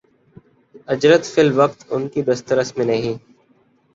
اجرت 0.87 1.23
فی 1.25 1.41
الوقت 1.41 1.79
ان 1.89 2.07
کی 2.07 2.21
دسترس 2.21 2.75
میں 2.77 2.85
نہیں 2.85 3.15